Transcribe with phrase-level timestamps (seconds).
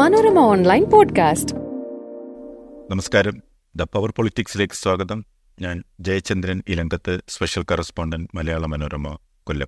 [0.00, 1.54] Manorama online podcast.
[2.90, 3.42] നമസ്കാരം.
[3.76, 5.24] The power പൊളിറ്റിക്സിലേക്ക് സ്വാഗതം.
[5.60, 9.66] ഞാൻ ജയചന്ദ്രൻ ഇലങ്കത്ത് സ്പെഷ്യൽ കറസ്പോണ്ടന്റ് മലയാള മനോരമ കൊല്ലം.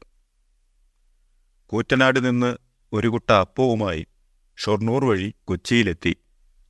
[1.66, 2.56] കൂറ്റനാട് നിന്ന്
[2.92, 4.06] ഒരു കുട്ട അപ്പവുമായി
[4.56, 6.16] ഷൊർണൂർ വഴി കൊച്ചിയിലെത്തി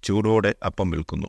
[0.03, 1.27] ചൂടോടെ അപ്പം വിൽക്കുന്നു.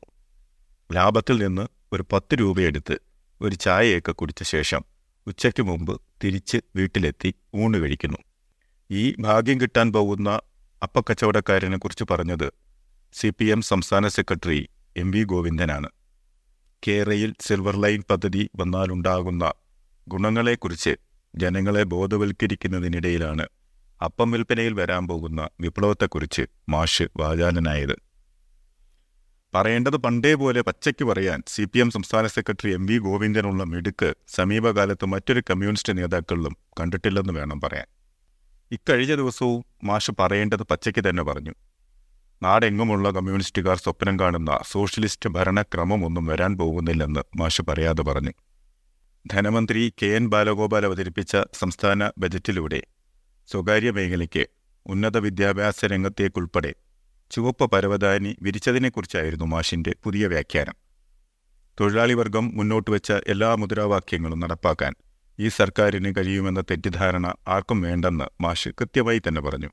[0.93, 2.97] ലാഭത്തിൽ നിന്ന് ഒരു പത്ത് രൂപയെടുത്ത്
[3.41, 4.83] ഒരു ചായയൊക്കെ കുടിച്ച ശേഷം
[5.27, 8.17] ഉച്ചയ്ക്ക് മുമ്പ് തിരിച്ച് വീട്ടിലെത്തി ഊണ് കഴിക്കുന്നു.
[8.91, 10.39] ഈ ഭാഗ്യം കിട്ടാൻ പോകുന്ന
[10.83, 12.53] അപ്പക്കച്ചവടക്കാരനെ കുറിച്ച് പറഞ്ഞത്
[13.13, 15.89] സി പി എം സംസ്ഥാന സെക്രട്ടറി എം വി ഗോവിന്ദനാണ്.
[16.87, 19.53] കേരയിൽ സിൽവർ ലൈൻ പദ്ധതി വന്നാലുണ്ടാകുന്ന
[20.07, 20.95] ഗുണങ്ങളെക്കുറിച്ച്
[21.35, 23.45] ജനങ്ങളെ ബോധവൽക്കരിക്കുന്നതിനിടയിലാണ്
[24.03, 27.95] അപ്പം വിൽപ്പനയിൽ വരാൻ പോകുന്ന വിപ്ലവത്തെക്കുറിച്ച് മാഷ് വാചാലനായത്.
[29.55, 35.05] പറയേണ്ടത് പണ്ടേ പോലെ പച്ചയ്ക്ക് പറയാൻ സി പി എം സംസ്ഥാന സെക്രട്ടറി എം വി ഗോവിന്ദനുള്ള മിടുക്ക് സമീപകാലത്ത്
[35.05, 37.85] മറ്റൊരു കമ്മ്യൂണിസ്റ്റ് നേതാക്കളിലും കണ്ടിട്ടില്ലെന്ന് വേണം പറയാൻ.
[38.73, 41.53] ഇക്കഴിഞ്ഞ ദിവസവും മാഷ് പറയേണ്ടത് പച്ചയ്ക്ക് തന്നെ പറഞ്ഞു.
[42.43, 48.33] നാടെങ്ങുമുള്ള കമ്മ്യൂണിസ്റ്റുകാർ സ്വപ്നം കാണുന്ന സോഷ്യലിസ്റ്റ് ഭരണക്രമമൊന്നും വരാൻ പോകുന്നില്ലെന്ന് മാഷ് പറയാതെ പറഞ്ഞു.
[49.31, 52.81] ധനമന്ത്രി കെ എൻ ബാലഗോപാൽ അവതരിപ്പിച്ച സംസ്ഥാന ബജറ്റിലൂടെ
[53.49, 54.45] സ്വകാര്യ മേഖലയ്ക്ക്
[54.85, 56.73] ഉന്നത വിദ്യാഭ്യാസ രംഗത്തേക്കുൾപ്പെടെ
[57.31, 60.75] ചുവപ്പ് പരവതാനി വിരിച്ചതിനെക്കുറിച്ചായിരുന്നു മാഷിന്റെ പുതിയ വ്യാഖ്യാനം.
[61.79, 64.93] തൊഴിലാളി വർഗം മുന്നോട്ട് വെച്ച എല്ലാ മുദ്രാവാക്യങ്ങളും നടപ്പാക്കാൻ
[65.39, 69.69] ഈ സർക്കാരിന് കഴിയുമെന്ന തെറ്റിദ്ധാരണ ആർക്കും വേണ്ടെന്ന് മാഷ് കൃത്യമായി തന്നെ പറഞ്ഞു.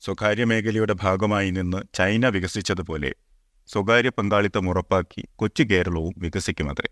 [0.00, 3.14] സ്വകാര്യ മേഖലയുടെ ഭാഗമായി നിന്ന് ചൈന വികസിച്ചതുപോലെ
[3.66, 6.88] സ്വകാര്യ പങ്കാളിത്തം ഉറപ്പാക്കി കൊച്ചു കേരളവും വികസിക്കുമത്രേ.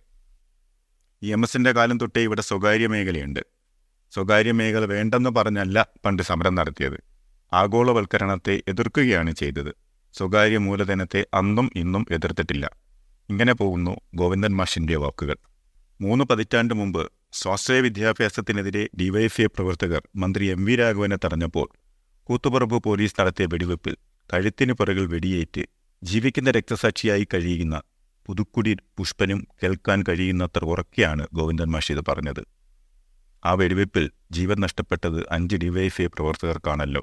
[1.23, 3.41] എം എസിന്റെ കാലം തൊട്ടേ ഇവിടെ സ്വകാര്യ മേഖലയുണ്ട്.
[4.13, 6.99] സ്വകാര്യ മേഖല വേണ്ടെന്ന് പറഞ്ഞല്ല പണ്ട് സമരം നടത്തിയത്.
[7.53, 9.73] ആഗോളവൽക്കരണത്തെ എതിർക്കുകയാണ് ചെയ്തത്.
[10.15, 12.71] സ്വകാര്യ മൂലധനത്തെ അന്നും ഇന്നും എതിർത്തിട്ടില്ല.
[13.29, 15.37] ഇങ്ങനെ പോകുന്നു ഗോവിന്ദൻ മാഷിന്റെ വാക്കുകൾ.
[16.01, 21.69] മൂന്ന് പതിറ്റാണ്ട് മുമ്പ് സ്വാശ്രയ വിദ്യാഭ്യാസത്തിനെതിരെ ഡിവൈഎഫ്ഐ പ്രവർത്തകർ മന്ത്രി എം വി രാഘവനെ തടഞ്ഞപ്പോൾ
[22.29, 23.95] കൂത്തുപറമ്പ് പോലീസ് നടത്തിയ വെടിവെപ്പിൽ
[24.31, 25.63] കഴുത്തിന് പിറകിൽ വെടിയേറ്റ്
[26.03, 27.77] ജീവിക്കുന്ന രക്തസാക്ഷിയായി കഴിയുന്ന
[28.29, 32.43] പുതുക്കുടി പുഷ്പനും കേൾക്കാൻ കഴിയുന്നത്ര ഉറക്കെയാണ് ഗോവിന്ദൻ മഷീദ് പറഞ്ഞത്.
[33.45, 37.03] ആ വെടിവെപ്പിൽ ജീവൻ നഷ്ടപ്പെട്ടത് അഞ്ച് ഡിവൈഎഫ്ഐ പ്രവർത്തകർക്കാണല്ലോ.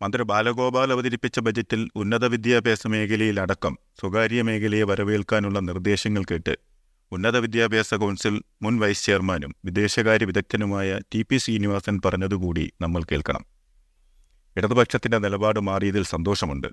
[0.00, 6.54] മന്ത്രി ബാലഗോപാൽ അവതരിപ്പിച്ച ബജറ്റിൽ ഉന്നത വിദ്യാഭ്യാസ മേഖലയിലടക്കം സ്വകാര്യ മേഖലയെ വരവേൽക്കാനുള്ള നിർദ്ദേശങ്ങൾ കേട്ട്
[7.14, 13.44] ഉന്നത വിദ്യാഭ്യാസ കൗൺസിൽ മുൻ വൈസ് ചെയർമാനും വിദേശകാര്യ വിദഗ്ധനുമായ ടി പി ശ്രീനിവാസൻ പറഞ്ഞതുകൂടി നമ്മൾ കേൾക്കണം.
[14.56, 16.68] ഇടതുപക്ഷത്തിന്റെ നിലപാട് മാറിയതിൽ സന്തോഷമുണ്ട്.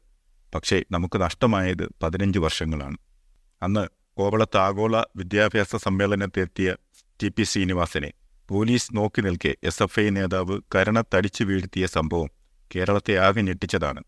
[0.56, 2.98] പക്ഷേ നമുക്ക് നഷ്ടമായത് പതിനഞ്ച് വർഷങ്ങളാണ്.
[3.62, 3.88] അന്ന്
[4.18, 6.76] കോവളത്ത് ആഗോള വിദ്യാഭ്യാസ സമ്മേളനത്തെത്തിയ
[7.24, 8.12] ടി പി ശ്രീനിവാസനെ
[8.50, 12.32] പോലീസ് നോക്കി നിൽക്കെ എസ് എഫ് ഐ നേതാവ് കരണത്തടിച്ചു വീഴ്ത്തിയ സംഭവം
[12.76, 14.04] കേരളത്തെ ആകെ ഞെട്ടിച്ചതാണ്.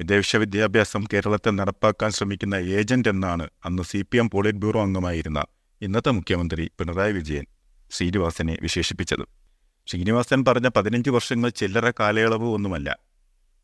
[0.00, 5.44] വിദേശ വിദ്യാഭ്യാസം കേരളത്തിൽ നടപ്പാക്കാൻ ശ്രമിക്കുന്ന ഏജന്റ് എന്നാണ് അന്ന് C P M polit bureau അംഗമായിരുന്ന
[5.82, 7.46] ഇന്നത്തെ മുഖ്യമന്ത്രി പിണറായി വിജയൻ
[7.90, 9.28] ശ്രീനിവാസനെ വിശേഷിപ്പിച്ചത്.
[9.86, 12.98] ശ്രീനിവാസൻ പറഞ്ഞ പതിനഞ്ച് വർഷങ്ങൾ ചില്ലറ കാലയളവ് ഒന്നുമല്ല.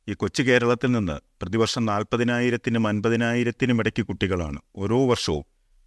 [0.08, 4.60] ഈ കൊച്ചു കേരളത്തിൽ നിന്ന് പ്രതിവർഷം നാൽപ്പതിനായിരത്തിനും അൻപതിനായിരത്തിനും ഇടയ്ക്ക് കുട്ടികളാണ്.
[4.76, 5.44] ഓരോ വർഷവും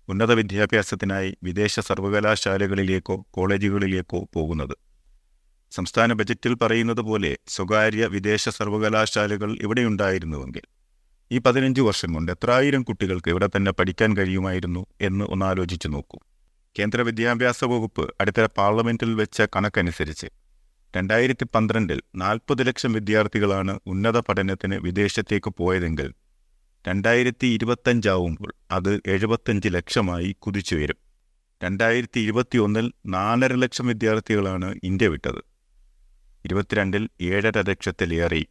[0.10, 4.78] ഉന്നത വിദ്യാഭ്യാസത്തിനായി വിദേശ സർവകലാശാലകളിലേക്കോ കോളേജുകളിലേക്കോ പോകുന്നത്.
[5.72, 10.62] സംസ്ഥാന ബജറ്റിൽ പറയുന്നത് പോലെ സ്വകാര്യ വിദേശ സർവകലാശാലകൾ ഇവിടെയുണ്ടായിരുന്നുവെങ്കിൽ
[11.32, 16.20] ഈ പതിനഞ്ച് വർഷം കൊണ്ട് എത്രായിരം കുട്ടികൾക്ക് ഇവിടെ തന്നെ പഠിക്കാൻ കഴിയുമായിരുന്നു എന്ന് ഒന്നാലോചിച്ചു നോക്കൂ.
[16.80, 20.28] കേന്ദ്ര വിദ്യാഭ്യാസ വകുപ്പ് അടുത്തിടെ പാർലമെന്റിൽ വെച്ച കണക്കനുസരിച്ച്
[20.98, 26.14] രണ്ടായിരത്തി പന്ത്രണ്ടിൽ നാൽപ്പത് ലക്ഷം വിദ്യാർത്ഥികളാണ് ഉന്നത പഠനത്തിന് വിദേശത്തേക്ക് പോയതെങ്കിൽ
[26.88, 30.98] രണ്ടായിരത്തി ഇരുപത്തഞ്ചാവുമ്പോൾ അത് എഴുപത്തഞ്ച് ലക്ഷമായി കുതിച്ചുയരും.
[31.64, 35.42] രണ്ടായിരത്തി ഇരുപത്തിയൊന്നിൽ നാലര ലക്ഷം വിദ്യാർത്ഥികളാണ് ഇന്ത്യ വിട്ടത്.
[36.46, 38.46] ഇരുപത്തിരണ്ടിൽ ഏഴര ലക്ഷത്തിലേറെ.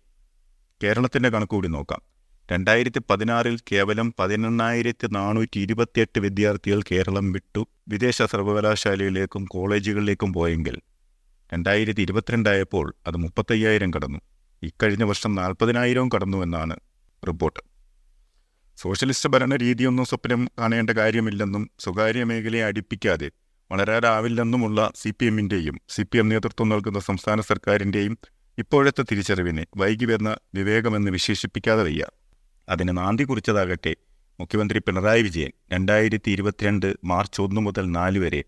[0.83, 2.16] കേരളത്തിന്റെ കണക്കുകൂടി നോക്കാം.
[2.51, 10.77] രണ്ടായിരത്തി പതിനാറിൽ കേവലം പതിനെണ്ണായിരത്തി നാനൂറ്റി ഇരുപത്തിയെട്ട് വിദ്യാർത്ഥികൾ കേരളം വിട്ടു വിദേശ സർവകലാശാലയിലേക്കും കോളേജുകളിലേക്കും പോയെങ്കിൽ
[11.53, 14.21] രണ്ടായിരത്തി ഇരുപത്തിരണ്ടായപ്പോൾ അത് മുപ്പത്തയ്യായിരം കടന്നു.
[14.63, 16.77] ഇക്കഴിഞ്ഞ വർഷം നാൽപ്പതിനായിരവും കടന്നു എന്നാണ്
[17.29, 17.61] റിപ്പോർട്ട്.
[18.79, 23.31] സോഷ്യലിസ്റ്റ് ഭരണ രീതിയൊന്നും സ്വപ്നം കാണേണ്ട കാര്യമില്ലെന്നും സ്വകാര്യ മേഖലയെ അടുപ്പിക്കാതെ
[23.71, 28.19] വളരാനാവില്ലെന്നുമുള്ള സി പി എമ്മിന്റെയും സി പി എം നേതൃത്വം നൽകുന്ന സംസ്ഥാന സർക്കാരിന്റെയും
[28.59, 32.05] ഇപ്പോഴത്തെ തിരിച്ചറിവിനെ വൈകി വരുന്ന വിവേകമെന്ന് വിശേഷിപ്പിക്കാതെ വയ്യ.
[32.69, 33.97] അതിന് നാന്തി കുറിച്ചതാകട്ടെ.
[34.41, 38.45] മുഖ്യമന്ത്രി പിണറായി വിജയൻ രണ്ടായിരത്തി ഇരുപത്തിരണ്ട് മാർച്ച് ഒന്ന് മുതൽ നാല് വരെ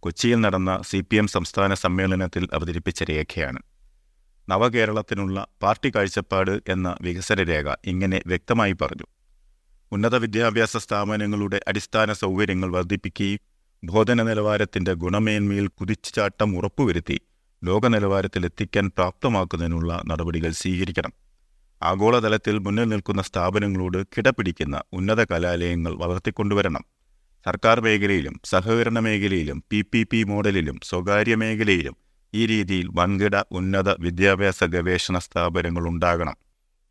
[0.00, 3.60] കൊച്ചിയിൽ നടന്ന സി പി എം സംസ്ഥാന സമ്മേളനത്തിൽ അവതരിപ്പിച്ച രേഖയാണ്.
[4.48, 9.06] നവകേരളത്തിനുള്ള പാർട്ടി കാഴ്ചപ്പാട് എന്ന വികസന രേഖ ഇങ്ങനെ വ്യക്തമായി പറഞ്ഞു.
[9.92, 13.40] ഉന്നത വിദ്യാഭ്യാസ സ്ഥാപനങ്ങളുടെ അടിസ്ഥാന സൗകര്യങ്ങൾ വർദ്ധിപ്പിക്കുകയും
[13.84, 17.20] ബോധന നിലവാരത്തിന്റെ ഗുണമേന്മയിൽ കുതിച്ചുചാട്ടം ഉറപ്പുവരുത്തി
[17.64, 21.12] ലോക നിലവാരത്തിലെത്തിക്കാൻ പ്രാപ്തമാക്കുന്നതിനുള്ള നടപടികൾ സ്വീകരിക്കണം.
[21.82, 26.84] ആഗോളതലത്തിൽ മുന്നിൽ നിൽക്കുന്ന സ്ഥാപനങ്ങളോട് കിടപിടിക്കുന്ന ഉന്നത കലാലയങ്ങൾ വളർത്തിക്കൊണ്ടുവരണം.
[27.46, 31.94] സർക്കാർ മേഖലയിലും സഹകരണ മേഖലയിലും പി പി പി മോഡലിലും സ്വകാര്യ മേഖലയിലും
[32.32, 36.36] ഈ രീതിയിൽ വൻകിട ഉന്നത വിദ്യാഭ്യാസ ഗവേഷണ സ്ഥാപനങ്ങൾ ഉണ്ടാകണം.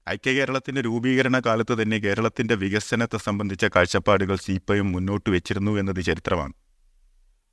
[0.08, 6.54] ഐക്യകേരളത്തിന്റെ രൂപീകരണ കാലത്ത് തന്നെ കേരളത്തിന്റെ വികസനത്തെ സംബന്ധിച്ച കാഴ്ചപ്പാടുകൾ സി പി മുന്നോട്ട് വെച്ചിരുന്നു എന്നത് ചരിത്രമാണ്.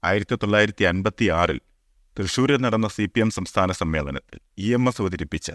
[0.02, 1.60] ആയിരത്തി തൊള്ളായിരത്തി അൻപത്തി ആറിൽ
[2.16, 5.48] തൃശൂരിൽ നടന്ന സി പി എം സംസ്ഥാന സമ്മേളനത്തിൽ ഇ എം എസ് അവതരിപ്പിച്ച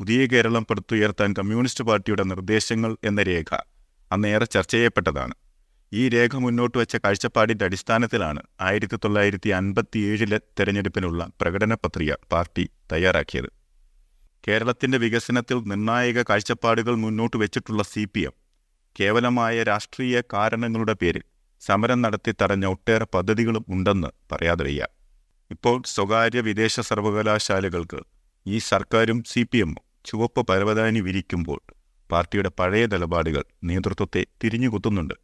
[0.00, 3.50] പുതിയ കേരളം പടുത്തുയർത്താൻ കമ്മ്യൂണിസ്റ്റ് പാർട്ടിയുടെ നിർദ്ദേശങ്ങൾ എന്ന രേഖ
[4.10, 5.34] അന്നേറെ ചർച്ച ചെയ്യപ്പെട്ടതാണ്
[5.92, 13.50] ഈ രേഖ മുന്നോട്ട് വെച്ച കാഴ്ചപ്പാടിന്റെ അടിസ്ഥാനത്തിലാണ് ആയിരത്തി തൊള്ളായിരത്തി അൻപത്തിയേഴിലെ തെരഞ്ഞെടുപ്പിനുള്ള പ്രകടന പത്രിക പാർട്ടി തയ്യാറാക്കിയത്.
[14.44, 18.34] കേരളത്തിന്റെ വികസനത്തിൽ നിർണായക കാഴ്ചപ്പാടുകൾ മുന്നോട്ട് വെച്ചിട്ടുള്ള സി പി എം
[18.96, 21.24] കേവലമായ രാഷ്ട്രീയ കാരണങ്ങളുടെ പേരിൽ
[21.62, 24.84] സമരം നടത്തി തടഞ്ഞ ഒട്ടേറെ പദ്ധതികളും ഉണ്ടെന്ന് പറയാതെ വയ്യ
[25.50, 28.00] ഇപ്പോൾ സ്വകാര്യ വിദേശ സർവകലാശാലകൾക്ക്
[28.46, 31.60] ഈ സർക്കാരും സി പി എമ്മും ചുവപ്പ് പരവതാനി വിരിക്കുമ്പോൾ
[32.10, 35.14] പാർട്ടിയുടെ പഴയ നിലപാടുകൾ നേതൃത്വത്തെ തിരിഞ്ഞുകുത്തുന്നുണ്ട്.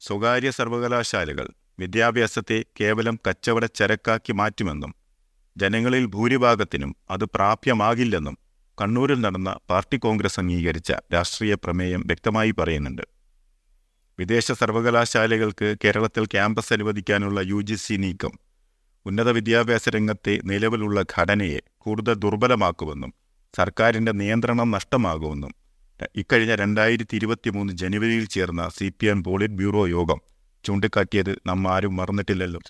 [0.00, 1.46] സ്വകാര്യ സർവകലാശാലകൾ
[1.78, 4.94] വിദ്യാഭ്യാസത്തെ കേവലം കച്ചവട ചരക്കാക്കി മാറ്റുമെന്നും
[5.56, 8.38] ജനങ്ങളിൽ ഭൂരിഭാഗത്തിനും അത് പ്രാപ്യമാകില്ലെന്നും
[8.78, 13.02] കണ്ണൂരിൽ നടന്ന പാർട്ടി കോൺഗ്രസ് അംഗീകരിച്ച രാഷ്ട്രീയ പ്രമേയം വ്യക്തമായി പറയുന്നുണ്ട്.
[14.18, 18.30] വിദേശ സർവകലാശാലകൾക്ക് കേരളത്തിൽ ക്യാമ്പസ് അനുവദിക്കാനുള്ള യു ജി സി നീക്കം
[19.06, 23.12] ഉന്നത വിദ്യാഭ്യാസ രംഗത്തെ നിലവിലുള്ള ഘടനയെ കൂടുതൽ ദുർബലമാക്കുമെന്നും
[23.56, 25.52] സർക്കാരിന്റെ നിയന്ത്രണം നഷ്ടമാകുമെന്നും
[26.16, 30.18] ഇക്കഴിഞ്ഞ രണ്ടായിരത്തി ഇരുപത്തി മൂന്ന് ജനുവരിയിൽ ചേർന്ന C P M polit bureau യോഗം
[30.64, 32.60] ചൂണ്ടിക്കാട്ടിയത് നാം ആരും മറന്നിട്ടില്ലല്ലോ.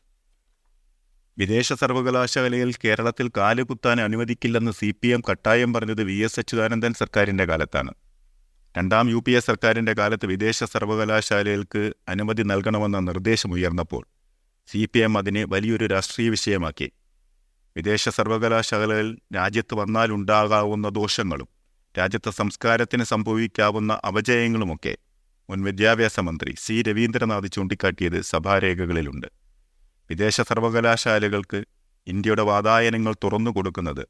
[1.38, 7.92] വിദേശ സർവകലാശാലയിൽ കേരളത്തിൽ കാലുകുത്താൻ അനുവദിക്കില്ലെന്ന് സി പി എം കട്ടായം പറഞ്ഞത് വി എസ് അച്യുതാനന്ദൻ സർക്കാരിന്റെ കാലത്താണ്.
[8.78, 14.04] രണ്ടാം യു പി എ സർക്കാരിന്റെ കാലത്ത് വിദേശ സർവകലാശാലകൾക്ക് അനുമതി നൽകണമെന്ന നിർദ്ദേശമുയർന്നപ്പോൾ
[14.68, 16.88] സി പി എം അതിനെ വലിയൊരു രാഷ്ട്രീയ വിഷയമാക്കി.
[17.76, 21.48] വിദേശ സർവകലാശാലകളിൽ രാജ്യത്ത് വന്നാലുണ്ടാകാവുന്ന ദോഷങ്ങളും
[21.98, 24.94] രാജ്യത്തെ സംസ്കാരത്തിന് സംഭവിക്കാവുന്ന അപജയങ്ങളുമൊക്കെ
[25.48, 26.82] മുൻ വിദ്യാഭ്യാസ മന്ത്രി സി.
[26.82, 29.28] രവീന്ദ്രനാഥ് ചൂണ്ടിക്കാട്ടിയത് സഭാരേഖകളിലുണ്ട്.
[30.10, 31.60] വിദേശ സർവകലാശാലകൾക്ക്
[32.06, 34.04] ഇന്ത്യയുടെ വാതായനങ്ങൾ തുറന്നു കൊടുക്കുന്നത്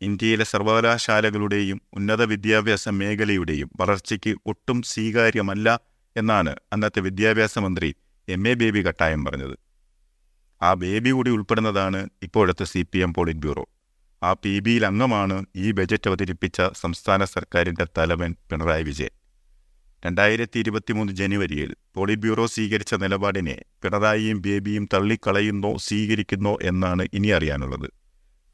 [0.00, 5.68] ഇന്ത്യയിലെ സർവകലാശാലകളുടെയും ഉന്നത വിദ്യാഭ്യാസ മേഖലയുടെയും വളർച്ചയ്ക്ക് ഒട്ടും സ്വീകാര്യമല്ല
[6.16, 7.90] എന്നാണ് അന്നത്തെ വിദ്യാഭ്യാസ മന്ത്രി
[8.28, 8.48] എം.
[8.48, 8.54] എ.
[8.54, 9.56] ബേബി കട്ടായം പറഞ്ഞത്.
[10.62, 13.68] ആ ബേബി കൂടി ഉൾപ്പെടുന്നതാണ് ഇപ്പോഴത്തെ C P M polit bureau.
[14.22, 19.10] ആ പി ബിയിൽ അംഗമാണ് ഈ ബജറ്റ് അവതരിപ്പിച്ച സംസ്ഥാന സർക്കാരിന്റെ തലവൻ പിണറായി വിജയൻ.
[20.06, 27.90] രണ്ടായിരത്തി ഇരുപത്തി മൂന്ന് ജനുവരിയിൽ പോളിറ്റ് ബ്യൂറോ സ്വീകരിച്ച നിലപാടിനെ പിണറായിയും ബേബിയും തള്ളിക്കളയുന്നോ സ്വീകരിക്കുന്നോ എന്നാണ് ഇനി അറിയാനുള്ളത്.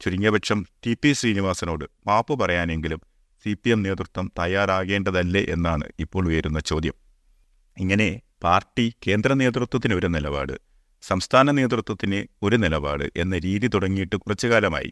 [0.01, 3.01] ചുരുങ്ങിയപക്ഷം ടി പി ശ്രീനിവാസനോട് മാപ്പ് പറയാനെങ്കിലും
[3.43, 6.93] സി പി എം നേതൃത്വം തയ്യാറാകേണ്ടതല്ലേ എന്നാണ് ഇപ്പോൾ ഉയരുന്ന ചോദ്യം.
[7.77, 10.74] ഇങ്ങനെ പാർട്ടി കേന്ദ്ര നേതൃത്വത്തിന് ഒരു നിലപാട്
[11.07, 14.89] സംസ്ഥാന നേതൃത്വത്തിന് ഒരു നിലപാട് എന്ന രീതി തുടങ്ങിയിട്ട് കുറച്ചു കാലമായി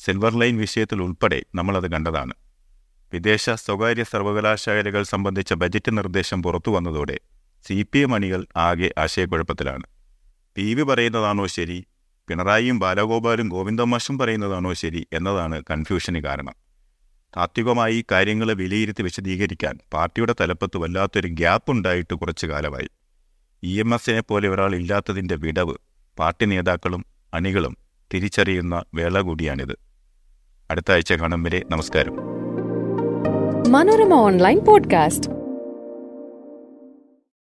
[0.00, 2.34] സിൽവർ ലൈൻ വിഷയത്തിൽ ഉൾപ്പെടെ നമ്മളത് കണ്ടതാണ്.
[3.12, 7.16] വിദേശ സ്വകാര്യ സർവകലാശാലകൾ സംബന്ധിച്ച ബജറ്റ് നിർദ്ദേശം പുറത്തു വന്നതോടെ
[7.66, 9.86] സി പി എം അണികൾ ആകെ ആശയക്കുഴപ്പത്തിലാണ്.
[10.56, 11.78] പി വി പറയുന്നതാണോ ശരി?
[12.28, 16.54] പിണറായിയും ബാലഗോപാലും ഗോവിന്ദമാഷും പറയുന്നതാണോ ശരി എന്നതാണ് കൺഫ്യൂഷന് കാരണം.
[17.34, 22.88] താത്വികമായി കാര്യങ്ങളെ വിലയിരുത്തി വിശദീകരിക്കാൻ പാർട്ടിയുടെ തലപ്പത്ത് വല്ലാത്തൊരു ഗ്യാപ്പ് ഉണ്ടായിട്ട് കുറച്ചു കാലമായി
[23.64, 25.74] ഇ എം എസിനെ പോലെ ഒരാൾ ഇല്ലാത്തതിന്റെ വിടവ്
[26.18, 27.76] പാർട്ടി നേതാക്കളും അണികളും
[28.14, 29.78] തിരിച്ചറിയുന്ന വേള കൂടിയാണിത്.
[30.70, 32.16] അടുത്ത ആഴ്ച കാണും വരെ നമസ്കാരം.
[33.72, 35.33] Manorama online podcast.